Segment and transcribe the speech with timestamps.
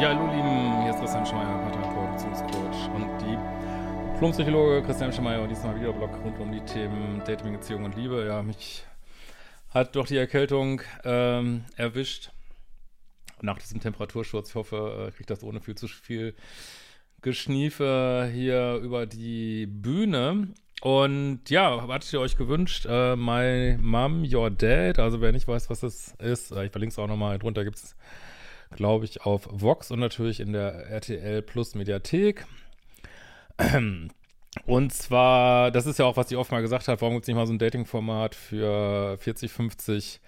[0.00, 5.48] Ja, hallo Lieben, hier ist Christian Schmeier, Paartherapeut, Beziehungscoach und die Diplompsychologe Christian Schmeier und
[5.48, 8.24] diesmal wieder Blog rund um die Themen Dating, Beziehung und Liebe.
[8.24, 8.84] Ja, mich
[9.70, 12.30] hat doch die Erkältung ähm, erwischt
[13.42, 14.50] nach diesem Temperaturschutz.
[14.50, 16.36] Ich hoffe, äh, ich kriege das ohne viel zu viel
[17.20, 20.46] Geschniefe hier über die Bühne.
[20.80, 25.68] Und ja, hattet ihr euch gewünscht, äh, My Mom, Your Dad, also wer nicht weiß,
[25.70, 27.96] was das ist, äh, ich verlinke es auch nochmal, drunter gibt es
[28.70, 32.46] glaube ich, auf Vox und natürlich in der RTL Plus Mediathek.
[34.66, 37.28] Und zwar, das ist ja auch, was ich oft mal gesagt habe, warum gibt es
[37.28, 40.20] nicht mal so ein Dating-Format für 40, 50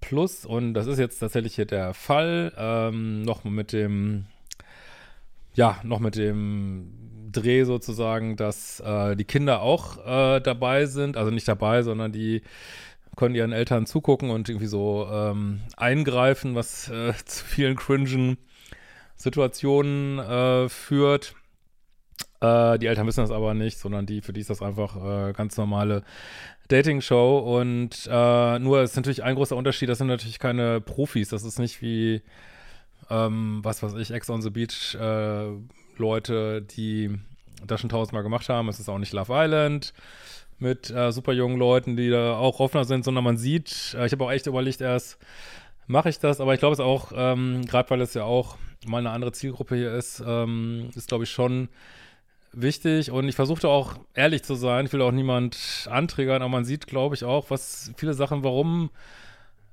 [0.00, 0.44] plus?
[0.44, 2.52] Und das ist jetzt tatsächlich hier der Fall.
[2.56, 4.26] Ähm, noch mit dem,
[5.54, 11.16] ja, noch mit dem Dreh sozusagen, dass äh, die Kinder auch äh, dabei sind.
[11.16, 12.42] Also nicht dabei, sondern die
[13.16, 18.38] können ihren Eltern zugucken und irgendwie so ähm, eingreifen, was äh, zu vielen cringen
[19.16, 21.34] Situationen äh, führt.
[22.40, 25.32] Äh, die Eltern wissen das aber nicht, sondern die, für die ist das einfach äh,
[25.32, 26.02] ganz normale
[26.68, 27.38] Dating-Show.
[27.38, 31.28] Und äh, nur ist natürlich ein großer Unterschied, das sind natürlich keine Profis.
[31.28, 32.22] Das ist nicht wie,
[33.10, 35.46] ähm, was weiß ich, Ex on the Beach äh,
[35.96, 37.18] Leute, die
[37.64, 38.68] das schon tausendmal gemacht haben.
[38.68, 39.94] Es ist auch nicht Love Island
[40.64, 44.12] mit äh, super jungen Leuten, die da auch offener sind, sondern man sieht, äh, ich
[44.12, 45.18] habe auch echt überlegt erst,
[45.86, 48.56] mache ich das, aber ich glaube es auch, ähm, gerade weil es ja auch
[48.86, 51.68] mal eine andere Zielgruppe hier ist, ähm, ist glaube ich schon
[52.52, 53.10] wichtig.
[53.10, 56.86] Und ich versuchte auch ehrlich zu sein, ich will auch niemand anträgern, aber man sieht
[56.86, 58.90] glaube ich auch, was viele Sachen, warum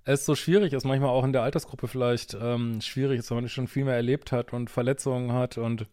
[0.04, 3.50] es so schwierig ist, manchmal auch in der Altersgruppe vielleicht ähm, schwierig ist, weil man
[3.50, 5.86] schon viel mehr erlebt hat und Verletzungen hat und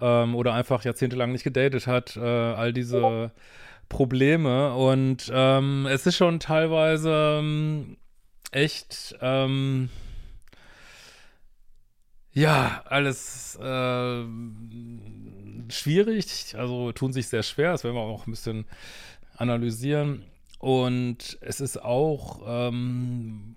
[0.00, 3.30] ähm, oder einfach jahrzehntelang nicht gedatet hat, äh, all diese
[3.92, 7.98] Probleme und ähm, es ist schon teilweise ähm,
[8.50, 9.90] echt ähm,
[12.32, 14.24] ja alles äh,
[15.68, 18.64] schwierig, also tun sich sehr schwer, das werden wir auch ein bisschen
[19.36, 20.24] analysieren.
[20.58, 23.56] Und es ist auch ähm,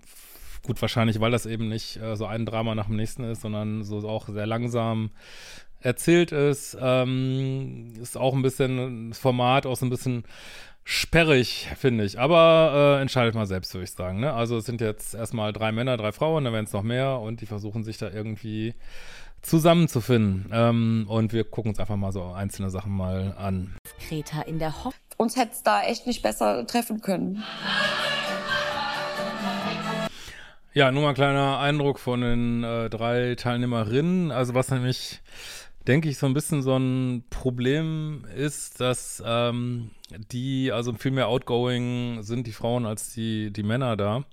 [0.64, 3.84] gut wahrscheinlich, weil das eben nicht äh, so ein Drama nach dem nächsten ist, sondern
[3.84, 5.10] so auch sehr langsam
[5.80, 6.76] erzählt ist.
[6.80, 10.24] Ähm, ist auch ein bisschen, das Format auch so ein bisschen
[10.84, 12.18] sperrig, finde ich.
[12.18, 14.20] Aber äh, entscheidet mal selbst, würde ich sagen.
[14.20, 14.32] Ne?
[14.32, 17.40] Also es sind jetzt erstmal drei Männer, drei Frauen, dann werden es noch mehr und
[17.40, 18.74] die versuchen sich da irgendwie
[19.42, 20.50] zusammenzufinden.
[20.52, 23.76] Ähm, und wir gucken uns einfach mal so einzelne Sachen mal an.
[24.08, 24.94] Kreta in der Hoffnung.
[25.16, 27.42] Uns hätte es da echt nicht besser treffen können.
[30.74, 34.30] Ja, nur mal ein kleiner Eindruck von den äh, drei Teilnehmerinnen.
[34.30, 35.22] Also was nämlich,
[35.86, 39.90] denke ich, so ein bisschen so ein Problem ist, dass ähm,
[40.32, 44.24] die also viel mehr outgoing sind, die Frauen, als die, die Männer da.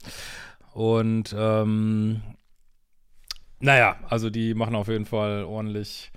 [0.74, 2.22] Und ähm,
[3.60, 6.12] naja, also die machen auf jeden Fall ordentlich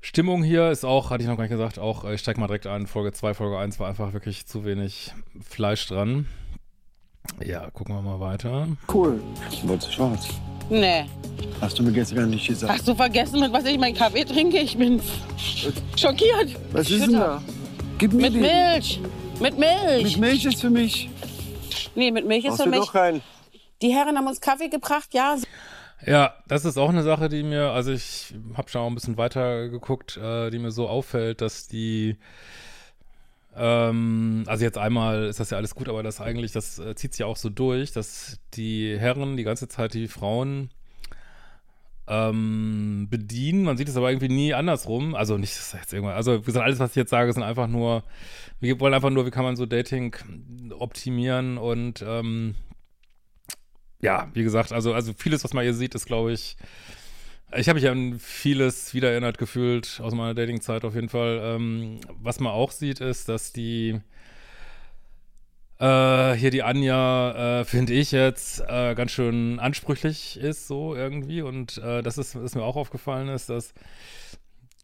[0.00, 0.70] Stimmung hier.
[0.70, 3.12] Ist auch, hatte ich noch gar nicht gesagt, auch, ich steig mal direkt ein, Folge
[3.12, 6.26] 2, Folge 1 war einfach wirklich zu wenig Fleisch dran.
[7.44, 8.68] Ja, gucken wir mal weiter.
[8.92, 9.20] Cool.
[9.64, 10.40] Wolltest du schwarz?
[10.70, 11.04] Nee.
[11.60, 12.72] Hast du mir gestern nicht gesagt.
[12.72, 14.58] Hast du vergessen, mit was ich meinen Kaffee trinke?
[14.58, 15.00] Ich bin
[15.96, 16.56] schockiert.
[16.72, 17.42] Was ist denn da?
[17.98, 18.40] Gib mir Mit den.
[18.42, 19.00] Milch.
[19.40, 20.02] Mit Milch.
[20.04, 21.10] Mit Milch ist für mich.
[21.94, 22.86] Nee, mit Milch ist Brauchst für du mich.
[22.86, 23.20] doch keinen.
[23.82, 25.36] Die Herren haben uns Kaffee gebracht, ja.
[26.06, 29.18] Ja, das ist auch eine Sache, die mir, also ich habe schon auch ein bisschen
[29.18, 32.16] weiter geguckt, äh, die mir so auffällt, dass die,
[33.56, 37.12] ähm, also jetzt einmal ist das ja alles gut, aber das eigentlich, das äh, zieht
[37.12, 40.70] sich ja auch so durch, dass die Herren die ganze Zeit die Frauen
[42.06, 43.64] ähm, bedienen.
[43.64, 45.14] Man sieht es aber irgendwie nie andersrum.
[45.14, 47.68] Also nicht, das jetzt irgendwann, also wie gesagt, alles, was ich jetzt sage, sind einfach
[47.68, 48.04] nur,
[48.60, 50.14] wir wollen einfach nur, wie kann man so Dating
[50.78, 52.54] optimieren und ähm,
[54.02, 56.56] ja, wie gesagt, also, also vieles, was man hier sieht, ist, glaube ich,
[57.56, 61.40] ich habe mich an vieles wieder erinnert gefühlt aus meiner Dating-Zeit auf jeden Fall.
[61.42, 64.00] Ähm, was man auch sieht, ist, dass die
[65.80, 71.42] äh, hier die Anja, äh, finde ich jetzt, äh, ganz schön ansprüchlich ist, so irgendwie.
[71.42, 73.72] Und äh, das ist, was mir auch aufgefallen ist, dass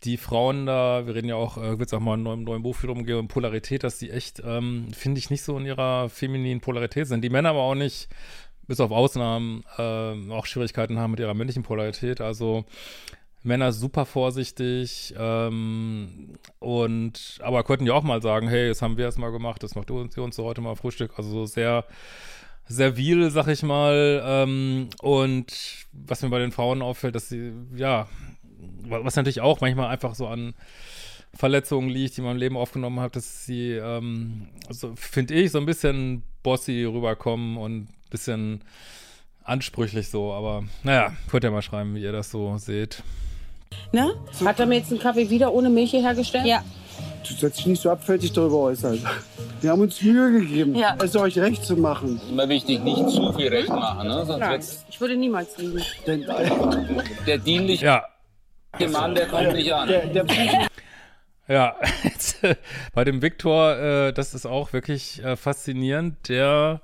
[0.05, 2.63] die Frauen da, wir reden ja auch, äh, wird es auch mal in einem neuen,
[2.63, 6.61] Buch wieder umgehen, Polarität, dass die echt, ähm, finde ich, nicht so in ihrer femininen
[6.61, 7.23] Polarität sind.
[7.23, 8.09] Die Männer aber auch nicht,
[8.67, 12.21] bis auf Ausnahmen, äh, auch Schwierigkeiten haben mit ihrer männlichen Polarität.
[12.21, 12.65] Also
[13.43, 19.05] Männer super vorsichtig ähm, und aber könnten ja auch mal sagen, hey, das haben wir
[19.05, 21.13] erst mal gemacht, das macht uns, uns so heute mal Frühstück.
[21.17, 21.85] Also so sehr
[22.69, 24.23] servil, sag ich mal.
[24.25, 28.09] Ähm, und was mir bei den Frauen auffällt, dass sie, ja,
[28.89, 30.55] was natürlich auch manchmal einfach so an
[31.33, 35.59] Verletzungen liegt, die man im Leben aufgenommen hat, dass sie, ähm, also finde ich, so
[35.59, 38.63] ein bisschen bossy rüberkommen und bisschen
[39.45, 40.33] ansprüchlich so.
[40.33, 43.03] Aber naja, könnt ihr mal schreiben, wie ihr das so seht.
[43.93, 44.15] Ne?
[44.45, 46.47] Hat er mir jetzt einen Kaffee wieder ohne Milch hergestellt?
[46.47, 46.65] Ja.
[47.29, 49.05] Du sollst dich nicht so abfällig darüber äußern.
[49.61, 50.97] Wir haben uns Mühe gegeben, Ja.
[51.03, 52.21] es euch recht zu machen.
[52.31, 54.25] Immer wichtig, nicht zu viel recht machen, ne?
[54.25, 55.83] sonst Nein, wird's ich würde niemals liegen.
[56.07, 56.25] Denn
[57.27, 58.05] der dienliche Ja,
[58.93, 59.89] Mann, der kommt nicht an.
[59.89, 60.25] der, der
[61.49, 61.75] Ja,
[62.05, 62.55] jetzt, äh,
[62.95, 66.29] bei dem Viktor, äh, das ist auch wirklich äh, faszinierend.
[66.29, 66.81] Der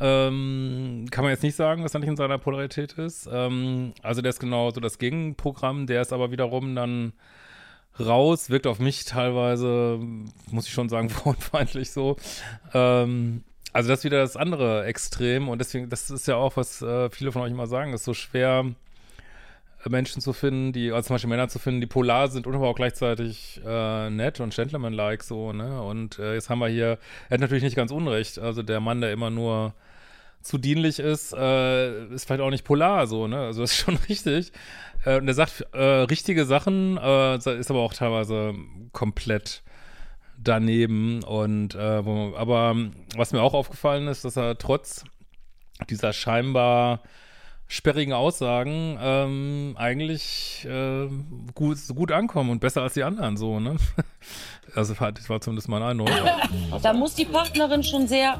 [0.00, 3.28] ähm, kann man jetzt nicht sagen, dass er nicht in seiner Polarität ist.
[3.30, 7.12] Ähm, also der ist genau so das Gegenprogramm, der ist aber wiederum dann
[7.98, 9.98] raus, wirkt auf mich teilweise,
[10.50, 12.16] muss ich schon sagen, frauenfeindlich so.
[12.74, 13.42] Ähm,
[13.72, 17.10] also das ist wieder das andere Extrem und deswegen, das ist ja auch, was äh,
[17.10, 18.64] viele von euch immer sagen, ist so schwer,
[19.88, 22.68] Menschen zu finden, die, also zum Beispiel Männer zu finden, die polar sind und aber
[22.68, 25.80] auch gleichzeitig äh, nett und gentleman-like so, ne?
[25.82, 26.98] Und äh, jetzt haben wir hier,
[27.28, 29.74] er hat natürlich nicht ganz unrecht, also der Mann, der immer nur
[30.42, 33.38] zu dienlich ist, äh, ist vielleicht auch nicht polar so, ne?
[33.38, 34.52] Also das ist schon richtig.
[35.04, 38.54] Äh, und er sagt äh, richtige Sachen, äh, ist aber auch teilweise
[38.92, 39.62] komplett
[40.38, 41.22] daneben.
[41.22, 42.76] Und äh, wo, aber
[43.16, 45.04] was mir auch aufgefallen ist, dass er trotz
[45.90, 47.02] dieser scheinbar
[47.70, 51.06] sperrigen Aussagen ähm, eigentlich äh,
[51.54, 53.76] gut, gut ankommen und besser als die anderen so, ne?
[54.74, 56.10] Also das war zumindest mein Eindruck.
[56.82, 58.38] Da muss die Partnerin schon sehr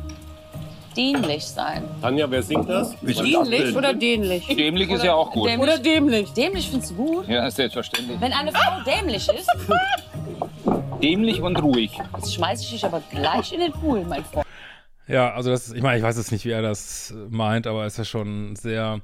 [0.99, 1.85] dienlich sein.
[2.03, 2.95] Tanja, wer singt das?
[3.01, 4.47] Dienlich oder dämlich?
[4.49, 5.49] Dämlich ist ja auch gut.
[5.49, 5.69] Dämlich.
[5.69, 6.33] Oder dämlich.
[6.33, 7.29] Dämlich findest du gut?
[7.29, 8.21] Ja, selbstverständlich.
[8.21, 9.49] Wenn eine Frau dämlich ist,
[11.03, 11.97] Dämlich und ruhig.
[12.17, 14.45] jetzt schmeiß ich dich aber gleich in den Pool, mein Freund.
[15.07, 17.95] Ja, also das, ich meine, ich weiß jetzt nicht, wie er das meint, aber es
[17.95, 19.01] ist ja schon sehr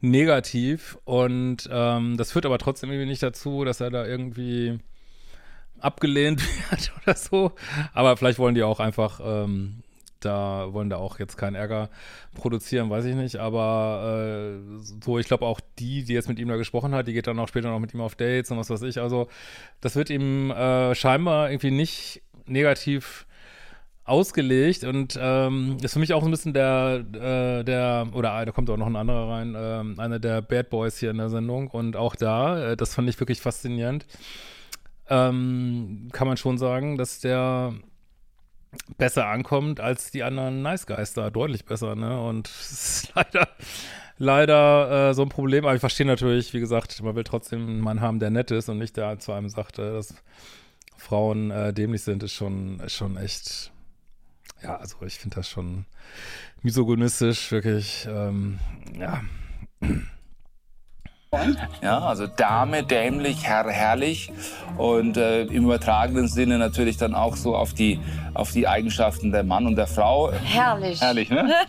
[0.00, 4.78] negativ und ähm, das führt aber trotzdem irgendwie nicht dazu, dass er da irgendwie
[5.80, 6.40] abgelehnt
[6.70, 7.52] wird oder so.
[7.92, 9.82] Aber vielleicht wollen die auch einfach ähm,
[10.20, 11.90] da wollen da auch jetzt keinen Ärger
[12.34, 13.36] produzieren, weiß ich nicht.
[13.36, 17.12] Aber äh, so, ich glaube auch die, die jetzt mit ihm da gesprochen hat, die
[17.12, 19.00] geht dann auch später noch mit ihm auf Dates und was weiß ich.
[19.00, 19.28] Also
[19.80, 23.26] das wird ihm äh, scheinbar irgendwie nicht negativ
[24.08, 28.52] ausgelegt und ähm, ist für mich auch so ein bisschen der, äh, der, oder da
[28.52, 31.68] kommt auch noch ein anderer rein, ähm, einer der Bad Boys hier in der Sendung
[31.68, 34.06] und auch da, äh, das fand ich wirklich faszinierend,
[35.10, 37.74] ähm, kann man schon sagen, dass der
[38.96, 42.20] besser ankommt als die anderen Nice Guys da, deutlich besser, ne?
[42.20, 43.48] Und es ist leider,
[44.18, 45.64] leider äh, so ein Problem.
[45.64, 48.68] Aber ich verstehe natürlich, wie gesagt, man will trotzdem einen Mann haben, der nett ist
[48.68, 50.14] und nicht der zu einem sagt, äh, dass
[50.96, 53.72] Frauen äh, dämlich sind, ist schon, ist schon echt,
[54.62, 55.86] ja, also ich finde das schon
[56.62, 58.58] misogynistisch, wirklich, ähm,
[58.98, 59.22] ja.
[61.82, 64.32] Ja, also Dame, dämlich, Herr, herrlich
[64.78, 68.00] und äh, im übertragenen Sinne natürlich dann auch so auf die,
[68.34, 70.32] auf die Eigenschaften der Mann und der Frau.
[70.32, 71.00] Herrlich.
[71.00, 71.52] Herrlich, ne?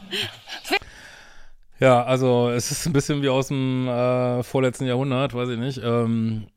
[1.82, 5.80] Ja, also es ist ein bisschen wie aus dem äh, vorletzten Jahrhundert, weiß ich nicht.
[5.82, 6.48] Ähm,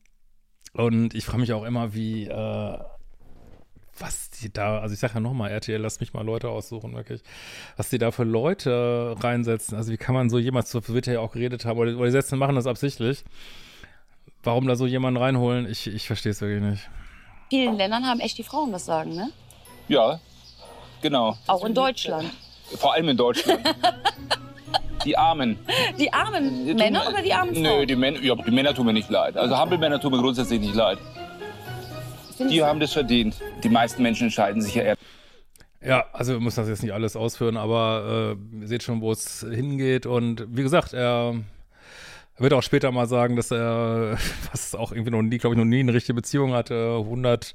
[0.72, 2.78] und ich frage mich auch immer, wie, äh,
[4.42, 7.22] die da, also ich sage ja nochmal, RTL, lass mich mal Leute aussuchen, wirklich,
[7.76, 9.76] was die da für Leute reinsetzen.
[9.76, 12.12] Also wie kann man so jemals, so wird ja auch geredet haben, oder, oder die
[12.12, 13.24] setzen, machen das absichtlich.
[14.42, 16.90] Warum da so jemanden reinholen, ich, ich verstehe es wirklich nicht.
[17.50, 19.30] In vielen Ländern haben echt die Frauen das Sagen, ne?
[19.88, 20.20] Ja,
[21.00, 21.36] genau.
[21.46, 22.30] Auch in Deutschland.
[22.76, 23.60] Vor allem in Deutschland.
[25.04, 25.58] Die Armen.
[25.98, 27.86] Die armen Die Männer oder die armen Nö, Frauen?
[27.88, 29.36] die Männer, ja, die Männer tun mir nicht leid.
[29.36, 30.98] Also Hampelmänner tun mir grundsätzlich nicht leid.
[32.38, 33.40] Die haben das verdient.
[33.62, 34.96] Die meisten Menschen entscheiden sich ja eher.
[35.84, 39.10] Ja, also wir müssen das jetzt nicht alles ausführen, aber äh, ihr seht schon, wo
[39.10, 40.06] es hingeht.
[40.06, 41.34] Und wie gesagt, er
[42.38, 44.16] wird auch später mal sagen, dass er,
[44.52, 47.54] was auch irgendwie noch nie, glaube ich, noch nie eine richtige Beziehung hatte, 100,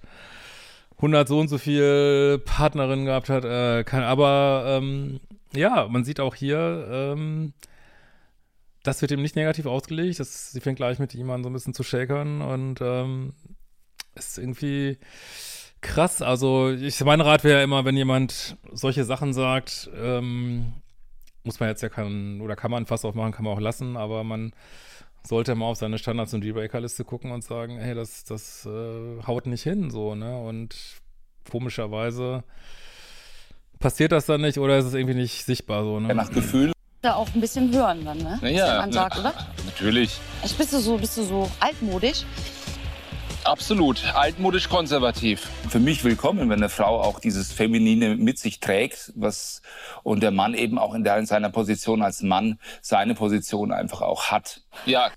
[0.97, 3.45] 100 so und so viel Partnerinnen gehabt hat.
[3.45, 5.19] Äh, kann, aber ähm,
[5.53, 7.53] ja, man sieht auch hier, ähm,
[8.83, 10.19] das wird ihm nicht negativ ausgelegt.
[10.19, 13.33] Das, sie fängt gleich mit ihm an, so ein bisschen zu shakern und ähm,
[14.17, 14.97] ist irgendwie
[15.81, 16.21] krass.
[16.21, 20.73] Also, ich, mein Rat wäre ja immer, wenn jemand solche Sachen sagt, ähm,
[21.43, 24.23] muss man jetzt ja kann, oder kann man Fass aufmachen, kann man auch lassen, aber
[24.23, 24.53] man
[25.25, 29.45] sollte mal auf seine Standards- und Dealbreaker-Liste gucken und sagen, hey, das, das äh, haut
[29.45, 30.37] nicht hin, so, ne?
[30.37, 30.75] Und
[31.49, 32.43] komischerweise
[33.79, 36.13] passiert das dann nicht oder ist es irgendwie nicht sichtbar, so, ne?
[36.13, 36.71] Nach Gefühl.
[37.01, 38.39] Da auch ein bisschen hören dann, ne?
[38.41, 39.33] Was der Mann sagt, oder?
[39.65, 40.19] natürlich.
[40.43, 42.25] Echt, bist du so, bist du so altmodisch?
[43.47, 44.03] Absolut.
[44.13, 45.49] Altmodisch konservativ.
[45.69, 49.61] Für mich willkommen, wenn eine Frau auch dieses Feminine mit sich trägt, was
[50.03, 54.01] und der Mann eben auch in, der, in seiner Position als Mann seine Position einfach
[54.01, 54.63] auch hat.
[54.85, 55.11] Ja,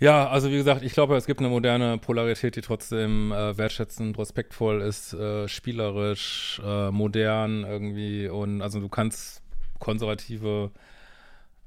[0.00, 4.18] Ja, also wie gesagt, ich glaube, es gibt eine moderne Polarität, die trotzdem äh, wertschätzend,
[4.18, 9.42] respektvoll ist, äh, spielerisch, äh, modern irgendwie und also du kannst
[9.78, 10.72] konservative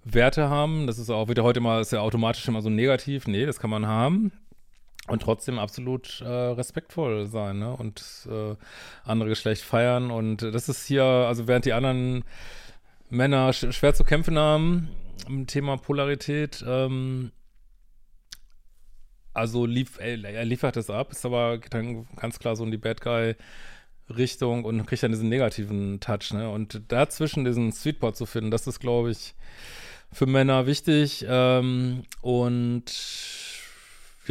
[0.04, 0.86] Werte haben.
[0.86, 3.26] Das ist auch wieder heute mal, ist ja automatisch immer so negativ.
[3.26, 4.32] Nee, das kann man haben.
[5.08, 7.76] Und trotzdem absolut äh, respektvoll sein, ne?
[7.76, 8.56] Und äh,
[9.04, 10.12] andere Geschlecht feiern.
[10.12, 12.24] Und das ist hier, also während die anderen
[13.10, 14.90] Männer sch schwer zu kämpfen haben
[15.28, 17.32] im Thema Polarität, ähm,
[19.34, 22.78] also lief, er, er liefert es ab, ist aber dann ganz klar so in die
[22.78, 23.36] Bad Guy
[24.10, 26.50] Richtung und kriegt dann diesen negativen Touch, ne?
[26.50, 29.36] Und dazwischen diesen Sweetpot zu finden, das ist, glaube ich,
[30.12, 32.84] für Männer wichtig ähm, und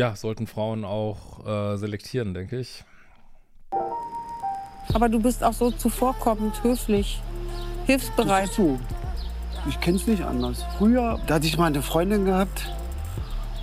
[0.00, 2.84] ja, sollten Frauen auch äh, selektieren, denke ich.
[4.94, 7.20] Aber du bist auch so zuvorkommend, höflich,
[7.80, 8.44] Das hilfsbereit.
[8.48, 8.80] ist so.
[9.68, 10.64] Ich kenn's nicht anders.
[10.78, 12.72] Früher, da hatte ich mal eine Freundin gehabt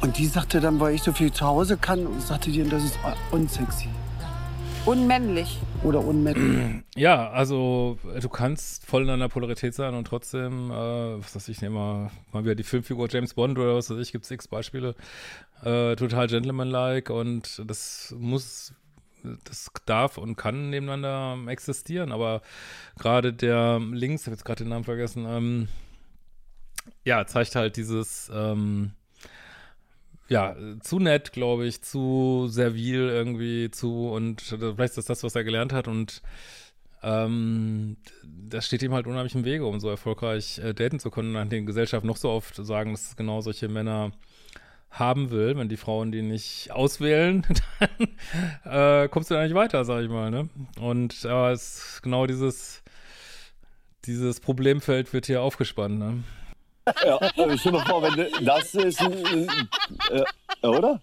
[0.01, 2.84] und die sagte dann, weil ich so viel zu Hause kann, und sagte die, das
[2.84, 3.00] ist
[3.32, 3.89] unsexy
[4.88, 5.60] Unmännlich.
[5.84, 6.84] oder unmännlich.
[6.96, 10.74] Ja, also äh, du kannst voll in einer Polarität sein und trotzdem, äh,
[11.22, 14.13] was weiß ich, nehme mal, mal wieder die Filmfigur James Bond oder was weiß ich,
[14.13, 14.96] gibt es x Beispiele,
[15.63, 18.74] äh, total gentlemanlike und das muss,
[19.44, 22.41] das darf und kann nebeneinander existieren, aber
[22.98, 25.67] gerade der links, ich habe jetzt gerade den Namen vergessen, ähm,
[27.03, 28.94] ja, zeigt halt dieses, ähm,
[30.29, 35.36] ja, zu nett, glaube ich, zu servil irgendwie, zu und vielleicht ist das das, was
[35.36, 36.22] er gelernt hat und
[37.03, 41.31] ähm, das steht ihm halt unheimlich im Wege, um so erfolgreich äh, daten zu können
[41.31, 44.12] und an den Gesellschaft noch so oft sagen, dass es genau solche Männer
[44.89, 47.46] haben will, wenn die Frauen die nicht auswählen,
[48.63, 50.50] dann äh, kommst du da nicht weiter, sag ich mal, ne?
[50.79, 52.84] Und aber es ist genau dieses
[54.05, 56.24] dieses Problemfeld wird hier aufgespannt, ne?
[57.06, 59.70] Ja, äh, stell dir mal vor, wenn du, das ist ein, ein
[60.62, 61.01] äh, oder?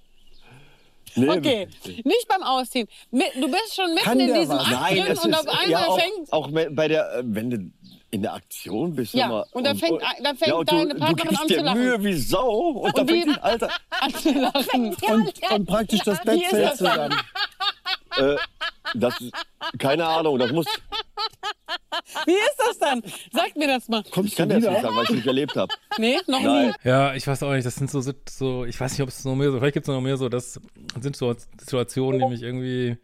[1.16, 1.68] Nee, Okay,
[2.04, 2.88] nicht beim Ausziehen.
[3.12, 4.62] Du bist schon mitten in diesem was?
[4.66, 6.32] Akt Nein, drin und ist auf einmal ja, auch, fängt.
[6.32, 7.70] auch bei der, äh, wenn du
[8.10, 9.14] in der Aktion bist.
[9.14, 11.64] Ja, mal, und dann fängt- dann fängt und deine du, Partnerin du an dir zu
[11.64, 11.78] lachen.
[11.80, 14.96] Mühe wie Sau und, dann wie- fängt die, Alter, anzulachen.
[15.08, 16.76] Und, und praktisch das Bett fällt dann?
[16.76, 17.20] zusammen.
[18.16, 18.36] äh,
[18.94, 19.14] das,
[19.78, 20.66] keine Ahnung, das muss,
[22.26, 23.02] Wie ist das dann?
[23.32, 24.02] Sag mir das mal.
[24.04, 25.72] ich Kommst kann das nicht sagen, weil ich nicht erlebt habe.
[25.98, 26.68] Nee, noch Nein.
[26.68, 26.88] nie.
[26.88, 29.36] Ja, ich weiß auch nicht, das sind so, so ich weiß nicht, ob es noch
[29.36, 30.60] mehr so, vielleicht gibt es noch mehr so, das
[31.00, 32.96] sind so Situationen, die mich irgendwie,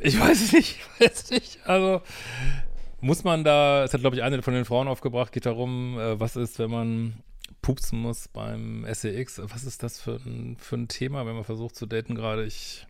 [0.00, 2.02] ich weiß es nicht, ich weiß es nicht, also
[3.00, 6.18] muss man da, es hat glaube ich eine von den Frauen aufgebracht, geht darum, äh,
[6.18, 7.22] was ist, wenn man
[7.62, 11.76] pupsen muss beim SEX, was ist das für ein, für ein Thema, wenn man versucht
[11.76, 12.86] zu daten gerade, ich,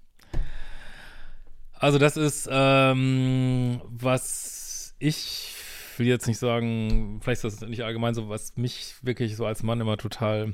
[1.75, 4.60] also das ist, ähm, was
[5.01, 5.55] ich
[5.97, 9.63] will jetzt nicht sagen, vielleicht ist das nicht allgemein so, was mich wirklich so als
[9.63, 10.53] Mann immer total,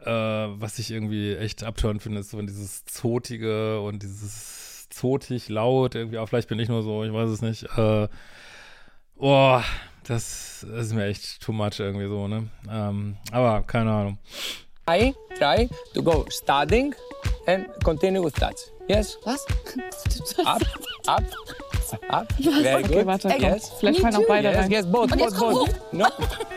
[0.00, 5.94] äh, was ich irgendwie echt abtören finde, ist so dieses Zotige und dieses zotig laut
[5.94, 8.08] irgendwie, aber vielleicht bin ich nur so, ich weiß es nicht, äh,
[9.16, 9.64] boah,
[10.04, 14.18] das, das ist mir echt too much irgendwie so, ne, ähm, aber keine Ahnung.
[14.90, 16.92] I try to go standing
[17.46, 18.56] and continue with touch.
[18.88, 19.46] Yes, Was?
[20.44, 20.62] up,
[21.06, 21.22] up,
[22.08, 22.32] up.
[22.38, 22.92] Very good.
[22.92, 23.70] Okay, warte, yes.
[23.78, 24.70] Vielleicht fallen auch beide Yes, rein.
[24.70, 25.92] yes, both, both, both.
[25.92, 26.06] No,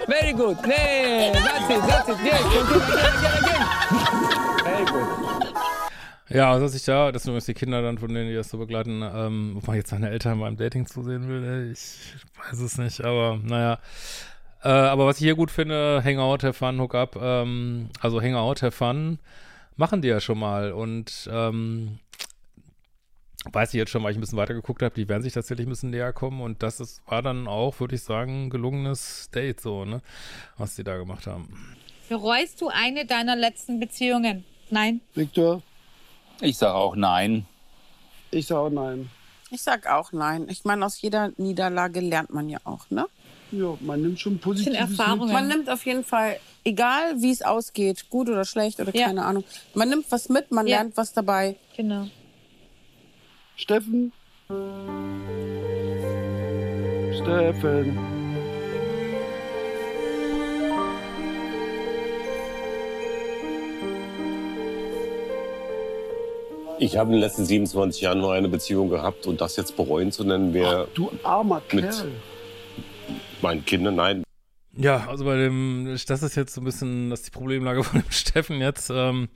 [0.08, 0.58] very good.
[0.68, 2.18] Nee, that's it, that's it.
[2.24, 4.64] Yes, continue again, again, again.
[4.64, 5.08] Very good.
[6.30, 8.50] Ja, also dass ich da, das sind übrigens die Kinder dann, von denen die das
[8.50, 12.16] so begleiten, ähm, ob man jetzt seine Eltern beim Dating zusehen will, ey, ich
[12.50, 13.78] weiß es nicht, aber naja.
[14.64, 18.64] Äh, aber was ich hier gut finde, Hangout, Have Fun, Hook Up, ähm, also Hangout,
[18.64, 19.20] Have Fun,
[19.76, 22.00] machen die ja schon mal und ähm,
[23.52, 25.68] weiß ich jetzt schon, weil ich ein bisschen weiter geguckt habe, die werden sich tatsächlich
[25.68, 29.30] ein bisschen näher kommen und das ist, war dann auch, würde ich sagen, ein gelungenes
[29.34, 30.02] Date so, ne,
[30.58, 31.76] was die da gemacht haben.
[32.10, 34.46] Bereust du eine deiner letzten Beziehungen?
[34.70, 35.02] Nein.
[35.14, 35.62] Viktor,
[36.42, 37.46] Ich sage auch nein.
[38.32, 39.10] ich sage auch nein.
[39.52, 40.48] Ich sag auch nein.
[40.50, 43.06] Ich meine, aus jeder Niederlage lernt man ja auch, ne?
[43.52, 45.32] Ja, man nimmt schon positives Erfahrungen.
[45.32, 49.06] Man nimmt auf jeden Fall, egal wie es ausgeht, gut oder schlecht oder Ja.
[49.06, 49.44] keine Ahnung,
[49.76, 50.78] man nimmt was mit, man Ja.
[50.78, 51.56] lernt was dabei.
[51.78, 52.08] Genau.
[53.56, 54.12] Steffen.
[57.14, 57.98] Steffen.
[66.78, 70.12] Ich habe in den letzten 27 Jahren nur eine Beziehung gehabt und das jetzt bereuen
[70.12, 72.12] zu nennen, wäre Du armer mit Kerl.
[73.42, 74.24] meinen Kindern, nein.
[74.78, 78.02] Ja, also bei dem, das ist jetzt so ein bisschen, das ist die Problemlage von
[78.02, 78.92] dem Steffen jetzt.
[78.94, 79.30] Ähm,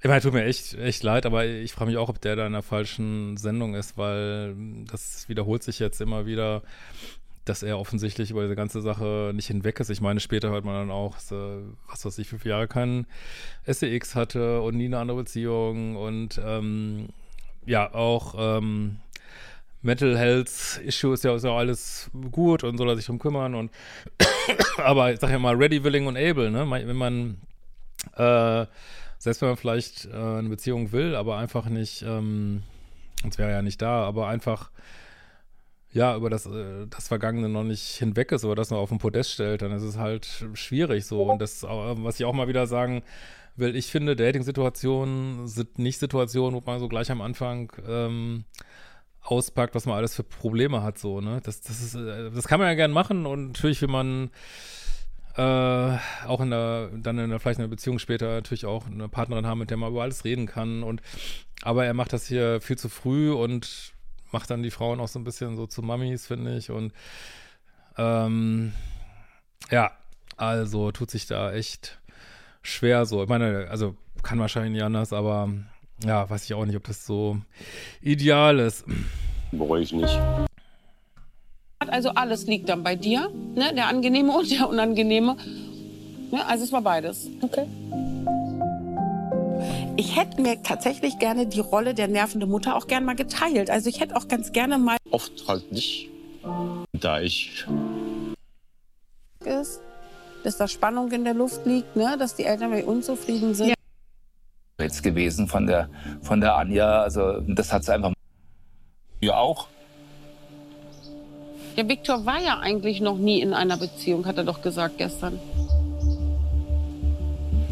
[0.00, 2.46] ich meine, tut mir echt, echt leid, aber ich frage mich auch, ob der da
[2.46, 4.54] in der falschen Sendung ist, weil
[4.90, 6.62] das wiederholt sich jetzt immer wieder,
[7.44, 9.90] dass er offensichtlich über diese ganze Sache nicht hinweg ist.
[9.90, 13.06] Ich meine, später hört man dann auch, was weiß ich, fünf Jahre kein
[13.66, 17.08] SEX hatte und nie eine andere Beziehung und ähm,
[17.66, 18.98] ja, auch ähm,
[19.82, 23.54] Mental Health Issue ist ja, ist ja alles gut und soll er sich drum kümmern
[23.54, 23.72] und
[24.78, 26.68] aber ich sag ja mal ready, willing und able, ne?
[26.70, 27.38] Wenn man
[28.16, 28.66] äh,
[29.18, 32.62] selbst wenn man vielleicht äh, eine Beziehung will, aber einfach nicht, ähm,
[33.22, 34.70] sonst wäre ja nicht da, aber einfach
[35.92, 38.98] ja, über das, äh, das Vergangene noch nicht hinweg ist oder das noch auf den
[38.98, 41.22] Podest stellt, dann ist es halt schwierig so.
[41.22, 43.02] Und das, äh, was ich auch mal wieder sagen
[43.56, 48.44] will, ich finde, Dating-Situationen sind nicht Situationen, wo man so gleich am Anfang ähm,
[49.22, 51.40] auspackt, was man alles für Probleme hat, so, ne?
[51.42, 54.30] Das, das ist, äh, das kann man ja gern machen und natürlich will man
[55.38, 59.08] äh, auch in der, dann in der, vielleicht in einer Beziehung später natürlich auch eine
[59.08, 61.00] Partnerin haben, mit der man über alles reden kann und,
[61.62, 63.92] aber er macht das hier viel zu früh und
[64.32, 66.92] macht dann die Frauen auch so ein bisschen so zu Mummies, finde ich und,
[67.96, 68.72] ähm,
[69.70, 69.92] ja,
[70.36, 72.00] also tut sich da echt
[72.62, 73.22] schwer so.
[73.22, 75.48] Ich meine, also kann wahrscheinlich nicht anders, aber
[76.04, 77.38] ja, weiß ich auch nicht, ob das so
[78.00, 78.84] ideal ist.
[79.52, 80.18] Bereue ich nicht.
[81.90, 83.74] Also alles liegt dann bei dir, ne?
[83.74, 85.36] der angenehme und der unangenehme.
[86.30, 86.46] Ne?
[86.46, 87.28] Also es war beides.
[87.42, 87.66] Okay.
[89.96, 93.70] Ich hätte mir tatsächlich gerne die Rolle der nervende Mutter auch gern mal geteilt.
[93.70, 96.08] Also ich hätte auch ganz gerne mal Oft halt nicht.
[96.92, 97.66] Da ich
[99.44, 99.80] ist,
[100.44, 102.16] dass da Spannung in der Luft liegt, ne?
[102.18, 103.74] dass die Eltern bei unzufrieden sind.
[104.80, 105.88] Jetzt gewesen von der,
[106.22, 107.02] von der Anja.
[107.02, 108.12] Also das hat sie einfach.
[109.20, 109.66] Ja auch.
[111.78, 115.38] Der Viktor war ja eigentlich noch nie in einer Beziehung, hat er doch gesagt gestern.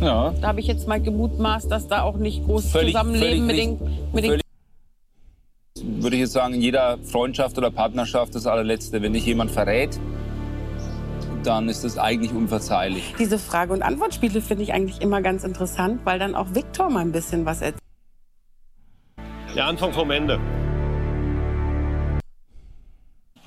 [0.00, 0.32] Ja.
[0.40, 3.78] Da habe ich jetzt mal gemutmaßt, dass da auch nicht groß Völlig- Zusammenleben mit völlig
[3.80, 9.02] den, mit den Würde ich jetzt sagen, in jeder Freundschaft oder Partnerschaft das allerletzte.
[9.02, 9.98] Wenn dich jemand verrät,
[11.42, 13.12] dann ist das eigentlich unverzeihlich.
[13.18, 17.00] Diese Frage- und Antwortspiele finde ich eigentlich immer ganz interessant, weil dann auch Viktor mal
[17.00, 17.82] ein bisschen was erzählt.
[19.56, 20.38] der Anfang vom Ende.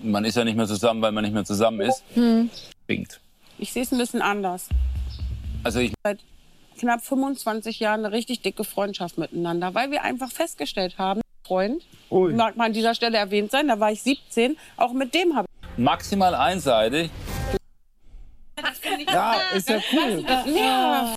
[0.02, 2.04] Man ist ja nicht mehr zusammen, weil man nicht mehr zusammen ist.
[2.14, 2.50] Hm.
[2.88, 3.20] Winkt.
[3.58, 4.70] Ich sehe es ein bisschen anders.
[5.64, 6.20] Also ich Seit
[6.78, 12.56] knapp 25 Jahren eine richtig dicke Freundschaft miteinander, weil wir einfach festgestellt haben, Freund, mag
[12.56, 15.48] mal an dieser Stelle erwähnt sein, da war ich 17, auch mit dem habe
[15.80, 17.10] maximal einseitig.
[19.08, 20.26] Ja, ist ja cool.
[20.56, 21.16] Ja.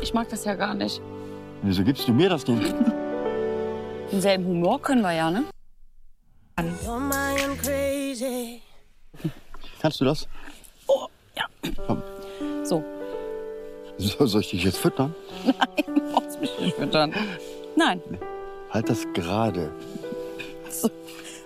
[0.00, 1.00] Ich mag das ja gar nicht.
[1.62, 2.60] Wieso gibst du mir das denn?
[4.10, 5.44] Denselben Humor können wir ja, ne?
[9.80, 10.28] Kannst du das?
[10.86, 11.44] Oh, ja.
[11.86, 12.02] Komm.
[12.64, 12.84] So.
[13.98, 15.14] So, soll ich dich jetzt füttern?
[15.44, 17.14] Nein, brauchst mich nicht füttern.
[17.76, 18.00] Nein.
[18.70, 19.72] Halt das gerade.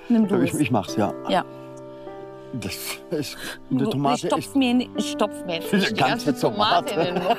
[0.09, 0.61] Nimm du Ich, es.
[0.61, 1.13] ich mach's, ja.
[1.29, 1.45] Ja.
[2.53, 2.75] Das
[3.11, 3.37] ist
[3.71, 4.27] eine Du- Tomate.
[4.29, 7.13] Ich stopf mir, nicht- ich stopf mir jetzt die ganze ganze Tomate in Tomate.
[7.15, 7.39] den Mund.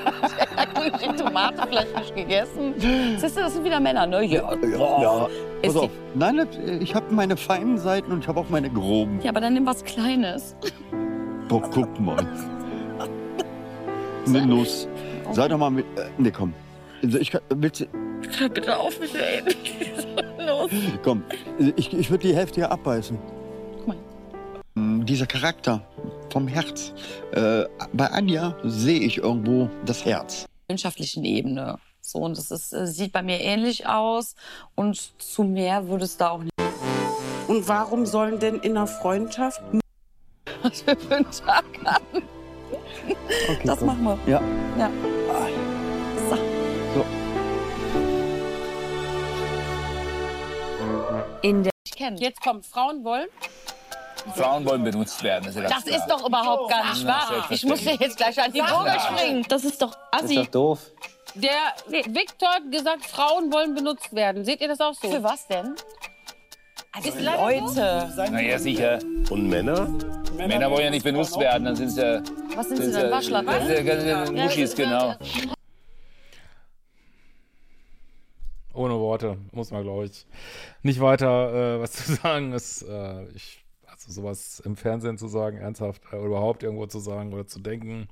[1.02, 2.74] Die Tomate vielleicht nicht gegessen?
[3.18, 4.24] Siehst du, das sind wieder Männer, ne?
[4.24, 4.54] Ja.
[5.02, 5.28] Ja.
[5.64, 5.90] Pass auf.
[6.16, 6.48] Nein,
[6.82, 9.20] ich habe meine feinen Seiten und ich habe auch meine groben.
[9.22, 10.56] Ja, aber dann nimm was Kleines.
[11.48, 12.26] Boah, guck mal.
[14.28, 14.88] Eine Nuss.
[15.32, 15.86] Sei doch mal mit.
[15.98, 16.54] Äh, nee, komm.
[17.02, 17.88] Also Ich kann, willst,
[18.40, 20.72] Hör bitte auf mit der Los.
[21.04, 21.24] komm,
[21.76, 23.18] ich, ich würde die Hälfte hier abbeißen.
[23.78, 23.96] Guck mal.
[24.76, 25.82] Mm, Dieser Charakter
[26.32, 26.94] vom Herz.
[27.32, 30.46] Äh, bei Anja sehe ich irgendwo das Herz.
[30.78, 31.80] Freundschaftlichen Ebene.
[32.02, 34.36] So, und das ist, äh, sieht bei mir ähnlich aus.
[34.76, 36.52] Und zu mehr würde es da auch nicht.
[37.48, 39.62] Und warum sollen denn in einer Freundschaft
[40.62, 42.22] Was wir für einen Tag haben.
[43.50, 43.88] Okay, Das komm.
[43.88, 44.20] machen wir.
[44.30, 44.42] Ja.
[44.78, 44.92] Ja.
[46.30, 46.36] So.
[46.96, 47.06] So.
[51.44, 52.20] In der ich kenne.
[52.20, 53.28] Jetzt kommt, Frauen wollen?
[54.36, 55.46] Frauen wollen benutzt werden.
[55.46, 56.08] Das ist, ja Das ist klar.
[56.20, 57.46] doch überhaupt gar nicht wahr.
[57.50, 59.46] Ich muss dir jetzt gleich an die Gurgel springen.
[59.50, 60.48] Das ist doch assi.
[60.52, 60.80] doof?
[61.36, 61.52] Der
[62.08, 64.44] Viktor hat gesagt, Frauen wollen benutzt werden.
[64.46, 65.10] Seht ihr das auch so?
[65.10, 65.76] Für was denn?
[66.94, 68.12] Also Ist Leute.
[68.32, 68.98] Na ja, sicher.
[69.30, 69.88] Und Männer?
[70.36, 72.22] Männer wollen ja nicht benutzt werden, dann sind sie ja.
[72.56, 73.06] Was sind sie sind denn?
[73.10, 73.46] ja- Waschlappen?
[73.48, 75.14] Das sind ja Muschis, genau.
[78.74, 79.38] Ohne Worte.
[79.52, 80.26] Muss man, glaube ich,
[80.84, 82.54] nicht weiter äh, was zu sagen.
[82.54, 83.64] Ist, äh, ich,
[84.08, 88.08] sowas im Fernsehen zu sagen, ernsthaft, äh, überhaupt irgendwo zu sagen oder zu denken,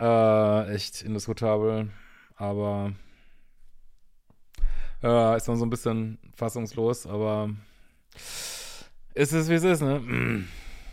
[0.00, 1.90] äh, echt indiskutabel.
[2.36, 2.92] Aber
[5.02, 7.50] ja, ist man so ein bisschen fassungslos, aber
[9.14, 10.44] ist es, wie es ist, ne?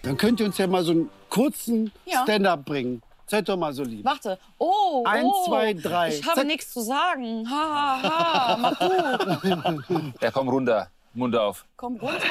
[0.02, 2.24] Dann könnt ihr uns ja mal so einen kurzen Ja.
[2.24, 3.02] Stand-up bringen.
[3.28, 4.06] Seid doch mal so lieb.
[4.06, 4.38] Warte.
[4.60, 5.46] Oh, Eins, oh.
[5.48, 6.10] zwei, drei.
[6.10, 7.50] Ich habe nichts zu sagen.
[7.50, 8.58] Ha, ha, ha.
[8.58, 10.14] Mach du.
[10.22, 10.92] Ja, komm runter.
[11.16, 11.66] Mund auf.
[11.78, 12.20] Komm runter.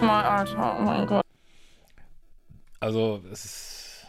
[0.00, 0.76] Mal, Alter.
[0.78, 1.24] Oh mein Gott.
[2.80, 4.06] Also, es ist,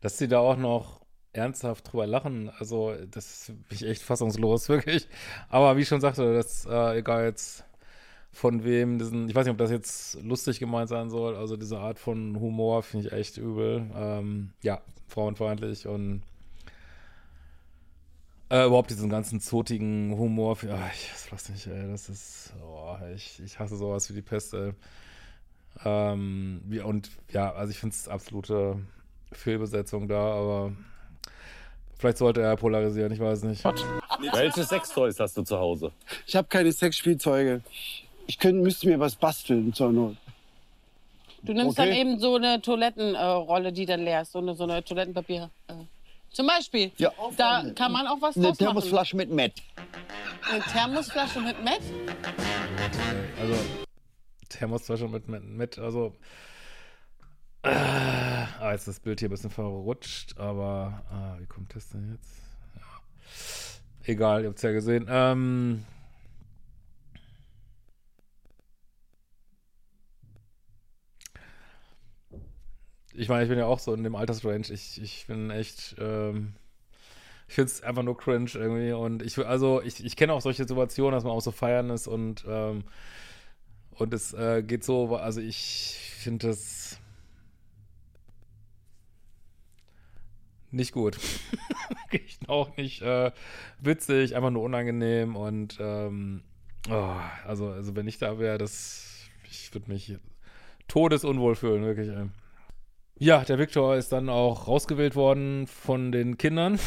[0.00, 1.00] dass sie da auch noch
[1.32, 5.08] ernsthaft drüber lachen, also, das bin ich echt fassungslos, wirklich.
[5.48, 7.64] Aber wie ich schon sagte, das, äh, egal jetzt
[8.32, 11.78] von wem diesen, ich weiß nicht, ob das jetzt lustig gemeint sein soll, also diese
[11.78, 13.88] Art von Humor finde ich echt übel.
[13.94, 16.22] Ähm, ja, frauenfeindlich und
[18.50, 22.96] äh, überhaupt diesen ganzen zotigen Humor, für, ach, ich weiß nicht, ey, das ist, oh,
[23.14, 24.72] ich, ich hasse sowas wie die Pest, ey.
[25.84, 28.78] Ähm, und ja, also ich finde es absolute
[29.32, 30.72] Fehlbesetzung da, aber
[31.98, 33.64] vielleicht sollte er polarisieren, ich weiß nicht.
[33.64, 35.90] Welche Sextoys hast du zu Hause?
[36.26, 37.62] Ich habe keine Sexspielzeuge.
[38.26, 40.16] Ich könnte, müsste mir was basteln zur Not.
[41.42, 41.88] Du nimmst Okay.
[41.90, 45.50] dann eben so eine Toilettenrolle, äh, die dann leer ist, so eine, so eine Toilettenpapier.
[45.68, 45.74] Äh.
[46.34, 46.90] Zum Beispiel.
[46.96, 47.12] Ja.
[47.36, 48.66] Da kann man auch was Eine draus machen.
[48.66, 49.54] Thermosflasche mit Met.
[50.50, 51.80] Eine Thermosflasche mit Met?
[53.40, 53.54] Also,
[54.48, 56.12] Thermosflasche mit, mit, mit also.
[57.62, 61.88] Äh, ah, jetzt ist das Bild hier ein bisschen verrutscht, aber ah, wie kommt das
[61.90, 62.42] denn jetzt?
[62.74, 64.12] Ja.
[64.12, 65.06] Egal, ihr habt es ja gesehen.
[65.08, 65.86] Ähm,
[73.14, 74.70] ich meine, ich bin ja auch so in dem Altersrange.
[74.70, 76.54] Ich, ich bin echt, ähm,
[77.48, 78.92] ich finde es einfach nur cringe irgendwie.
[78.92, 82.06] Und ich also, ich, ich kenne auch solche Situationen, dass man auch so feiern ist
[82.06, 82.84] und, ähm,
[83.92, 86.98] und es äh, geht so, also ich finde das
[90.70, 91.18] nicht gut.
[92.48, 93.30] Auch nicht äh,
[93.80, 96.42] witzig, einfach nur unangenehm und ähm,
[96.90, 97.14] oh,
[97.46, 100.18] also, also wenn ich da wäre, das ich würde mich
[100.88, 102.08] todesunwohl fühlen, wirklich.
[102.08, 102.28] Ey.
[103.18, 106.80] Ja, der Viktor ist dann auch rausgewählt worden von den Kindern.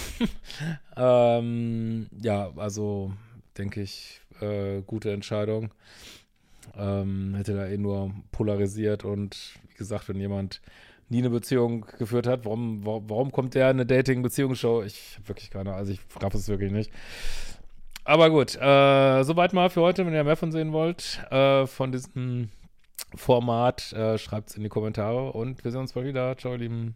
[0.97, 3.13] ähm, ja, also
[3.57, 5.71] denke ich, äh, gute Entscheidung.
[6.77, 10.61] Ähm, hätte da eh nur polarisiert und wie gesagt, wenn jemand
[11.07, 14.83] nie eine Beziehung geführt hat, warum, warum, warum kommt der in eine Dating-Beziehungsshow?
[14.83, 16.91] Ich habe wirklich keine, also ich raff es wirklich nicht.
[18.03, 21.91] Aber gut, äh, soweit mal für heute, wenn ihr mehr von sehen wollt, äh, von
[21.91, 22.49] diesem
[23.15, 26.37] Format, äh, schreibt es in die Kommentare und wir sehen uns bald wieder.
[26.37, 26.95] Ciao, ihr Lieben.